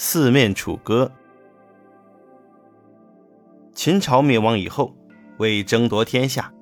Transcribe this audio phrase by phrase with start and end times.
[0.00, 1.10] 四面楚歌。
[3.74, 4.94] 秦朝灭亡以后，
[5.38, 6.54] 为争夺天下，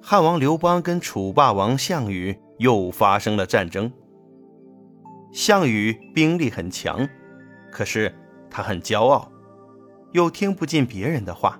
[0.00, 3.92] 汉王刘邦跟楚霸王项羽又发生了战争。
[5.32, 7.08] 项羽兵力很强，
[7.72, 8.14] 可是
[8.48, 9.28] 他很骄傲，
[10.12, 11.58] 又听不进别人的话，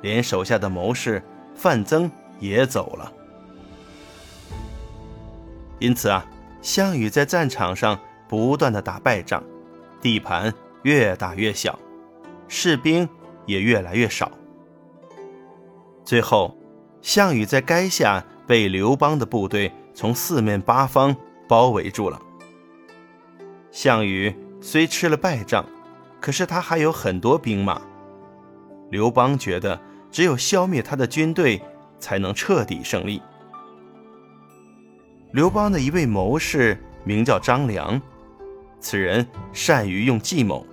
[0.00, 1.20] 连手下的谋士
[1.56, 2.08] 范增
[2.38, 3.12] 也走了。
[5.80, 6.24] 因此啊，
[6.62, 7.98] 项羽在战场上
[8.28, 9.42] 不断的打败仗，
[10.00, 10.54] 地盘。
[10.82, 11.78] 越打越小，
[12.46, 13.08] 士兵
[13.46, 14.30] 也越来越少。
[16.04, 16.56] 最后，
[17.02, 21.14] 项羽在垓下被刘邦的部队从四面八方
[21.46, 22.20] 包围住了。
[23.70, 25.64] 项羽虽吃了败仗，
[26.20, 27.82] 可是他还有很多兵马。
[28.90, 29.78] 刘邦觉得
[30.10, 31.60] 只有消灭他的军队，
[31.98, 33.20] 才能彻底胜利。
[35.32, 38.00] 刘邦的一位谋士名叫张良。
[38.80, 40.66] 此人善于用计谋，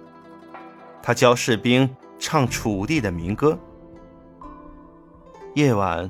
[1.02, 1.89] 他教士兵
[2.20, 3.58] 唱楚地的民歌。
[5.56, 6.09] 夜晚，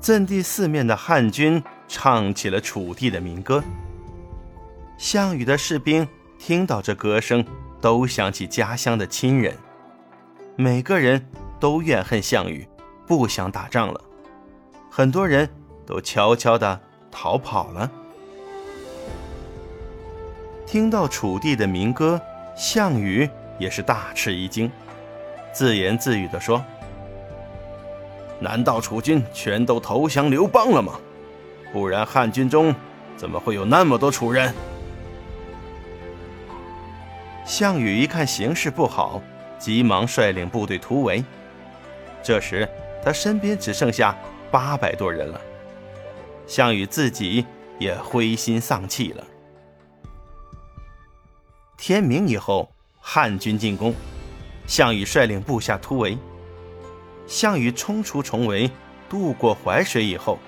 [0.00, 3.62] 阵地四面的汉军唱起了楚地的民歌。
[4.98, 6.06] 项羽的士兵
[6.38, 7.44] 听到这歌声，
[7.80, 9.56] 都想起家乡的亲人，
[10.56, 11.26] 每个人
[11.58, 12.68] 都怨恨项羽，
[13.06, 14.00] 不想打仗了。
[14.90, 15.48] 很多人
[15.86, 17.90] 都悄悄地逃跑了。
[20.72, 22.18] 听到楚地的民歌，
[22.56, 23.28] 项羽
[23.58, 24.72] 也是大吃一惊，
[25.52, 26.64] 自言自语地说
[28.40, 30.94] ：“难道楚军全都投降刘邦了吗？
[31.74, 32.74] 不然汉军中
[33.18, 34.54] 怎么会有那么多楚人？”
[37.44, 39.20] 项羽一看形势不好，
[39.58, 41.22] 急忙率领部队突围。
[42.22, 42.66] 这时
[43.04, 44.16] 他身边只剩下
[44.50, 45.38] 八百多人了，
[46.46, 47.44] 项羽自己
[47.78, 49.22] 也灰心丧气了。
[51.84, 53.92] 天明以后，汉军进攻，
[54.68, 56.16] 项羽率领部下突围。
[57.26, 58.70] 项羽冲出重围，
[59.08, 60.38] 渡过淮水以后，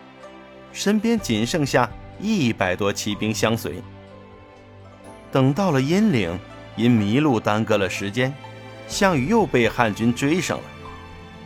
[0.73, 1.91] 身边仅剩下
[2.21, 3.83] 一百多骑兵相随。
[5.33, 6.39] 等到了阴岭，
[6.77, 8.33] 因迷路耽搁了时间，
[8.87, 10.65] 项羽又被汉军追上了。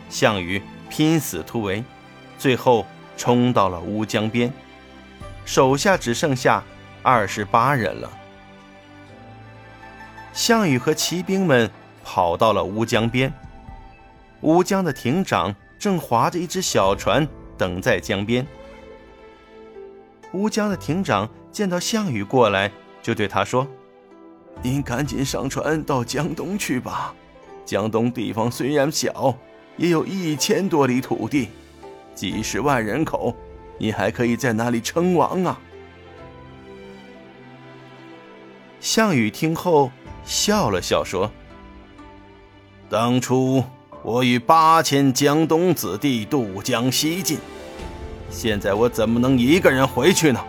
[0.07, 1.83] 项羽拼死突围，
[2.37, 2.85] 最后
[3.17, 4.53] 冲到了乌江边，
[5.45, 6.63] 手下只剩下
[7.01, 8.18] 二十八人了。
[10.39, 11.69] 项羽和骑兵们
[12.01, 13.33] 跑到了乌江边，
[14.39, 17.27] 乌江的亭长正划着一只小船
[17.57, 18.47] 等在江边。
[20.31, 23.67] 乌江的亭长见到项羽过来，就对他说
[24.63, 27.13] ：“您赶紧上船到江东去吧，
[27.65, 29.37] 江东地方虽然小，
[29.75, 31.49] 也有一千多里土地，
[32.15, 33.35] 几十万人口，
[33.77, 35.59] 你还可以在那里称王啊。”
[38.79, 39.91] 项羽听后。
[40.23, 41.31] 笑了笑说
[42.89, 43.63] ：“当初
[44.03, 47.39] 我与八千江东子弟渡江西进，
[48.29, 50.39] 现在我怎么能一个人回去呢？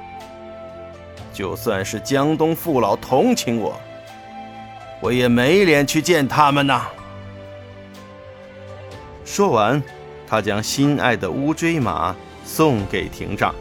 [1.33, 3.81] 就算是江东父老同情我，
[5.01, 6.87] 我也没脸去见他们呐。”
[9.25, 9.83] 说完，
[10.27, 12.15] 他将心爱的乌骓马
[12.45, 13.55] 送给亭长。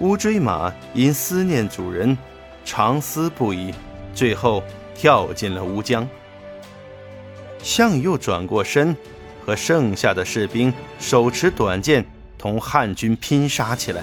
[0.00, 2.16] 乌骓马因思念主人。
[2.64, 3.74] 长思不已，
[4.14, 4.62] 最后
[4.94, 6.08] 跳进了乌江。
[7.62, 8.96] 项羽又转过身，
[9.44, 12.04] 和剩下的士兵手持短剑，
[12.38, 14.02] 同汉军拼杀起来。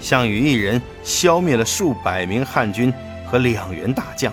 [0.00, 2.92] 项羽一人消灭了数百名汉军
[3.26, 4.32] 和两员大将，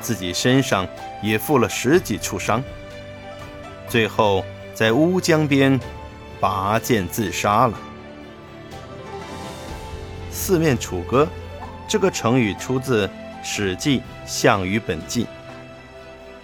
[0.00, 0.86] 自己身上
[1.22, 2.62] 也负了十几处伤。
[3.88, 5.78] 最后在乌江边
[6.40, 7.78] 拔剑自杀了。
[10.38, 11.26] 四面楚歌。
[11.88, 13.06] 这个成语出自
[13.42, 15.24] 《史记·项羽本纪》。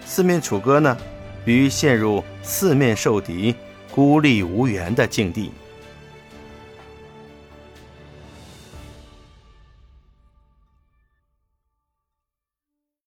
[0.06, 0.96] 四面楚歌呢，
[1.44, 3.54] 比喻陷入四面受敌、
[3.90, 5.52] 孤立无援的境地。